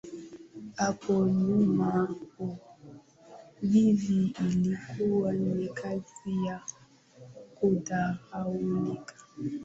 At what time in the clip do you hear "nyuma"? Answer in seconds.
1.37-1.89